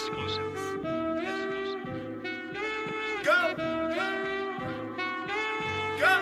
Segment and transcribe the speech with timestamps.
[0.00, 0.56] Exclusive.
[1.20, 1.84] Exclusive.
[3.22, 3.54] Go.
[6.00, 6.14] Go.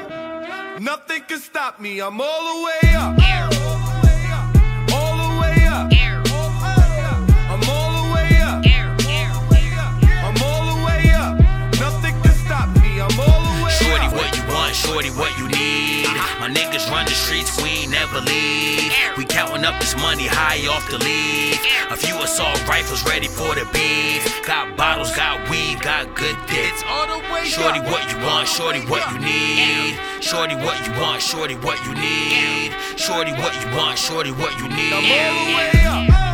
[0.81, 2.01] Nothing can stop me.
[2.01, 3.14] I'm all the way up.
[3.14, 4.51] All the way up.
[4.91, 5.38] I'm all the
[8.13, 8.59] way up.
[10.26, 11.38] I'm all the way up.
[11.79, 13.01] Nothing can stop me.
[13.01, 13.79] I'm all the way up.
[13.79, 16.09] Shorty, what you want, shorty, what you need.
[16.41, 18.92] My niggas run the streets, we ain't never leave.
[19.16, 21.60] We counting up this money high off the leaf.
[21.91, 24.23] A few assault rifles ready for the beef.
[24.46, 26.73] Got bottles, got weed, got good dick.
[26.87, 29.98] all the way Shorty, what you want, shorty, what you need.
[30.20, 32.73] Shorty, what you want, shorty, what you need.
[32.96, 36.27] Shorty, what you want, shorty, what you need.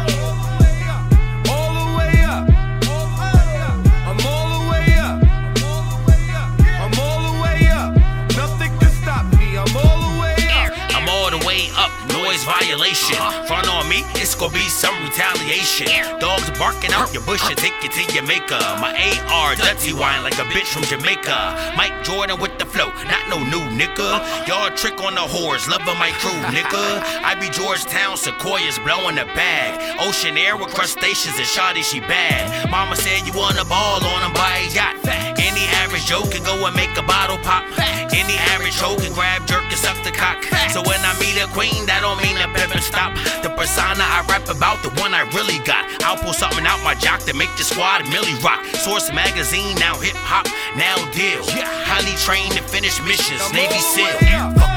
[12.13, 13.17] Noise violation.
[13.17, 13.47] Uh-huh.
[13.47, 15.89] Front on me, it's gonna be some retaliation.
[16.19, 18.61] Dogs barking out your bush and take it to your maker.
[18.79, 18.93] My
[19.31, 21.75] AR, dirty wine like a bitch from Jamaica.
[21.77, 24.21] Mike Jordan with the flow, not no new nigga.
[24.21, 24.45] Uh-huh.
[24.47, 27.01] Y'all trick on the whores, loving my crew, nigga.
[27.01, 27.29] Uh-huh.
[27.29, 29.81] I be Georgetown, Sequoias blowing the bag.
[30.01, 32.71] Ocean air with crustaceans and shoddy, she bad.
[32.71, 34.97] Mama said you wanna ball on them, buy a yacht.
[35.39, 37.65] Any average Joe can go and make a bottle pop.
[38.13, 39.64] Any average hoe can grab, jerk, and suck the
[40.25, 40.41] cock.
[40.73, 43.13] So when I meet a queen, that don't mean the pimpin' stop.
[43.45, 45.85] The persona I rap about, the one I really got.
[46.03, 48.65] I'll pull something out my jock to make the squad Millie rock.
[48.81, 51.45] Source magazine, now hip hop, now deal.
[51.85, 54.74] Highly trained to finish missions, Navy SEAL.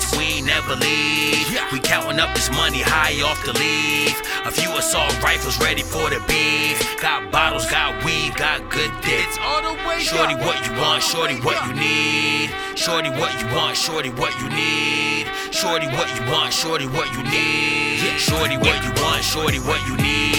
[0.00, 1.46] Streets, we ain't never leave.
[1.72, 4.20] We counting up this money high off the leaf.
[4.46, 6.80] A few assault rifles ready for the beef.
[7.00, 9.26] Got bottles, got weed, got good dick.
[9.40, 12.50] all the way Shorty, what you want, shorty, what you need.
[12.74, 15.26] Shorty, what you want, shorty, what you need.
[15.50, 17.98] Shorty, what you want, shorty, what you need.
[18.18, 20.29] Shorty, what you want, shorty, what you need.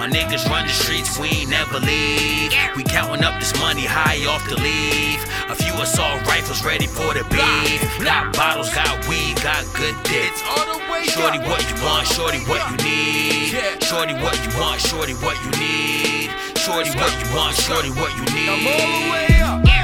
[0.00, 2.52] My niggas run the streets, we ain't never leave.
[2.76, 5.24] We counting up this money high off the leaf.
[5.48, 7.80] A few assault rifles ready for the beef.
[8.04, 10.32] Got bottles, got weed, got good dick.
[10.48, 11.48] all the way Shorty, up.
[11.48, 13.56] what you want, shorty, what you need.
[13.82, 16.30] Shorty, what you want, shorty, what you need.
[16.56, 18.48] Shorty, what you want, shorty, what you need.
[18.48, 19.79] I'm all the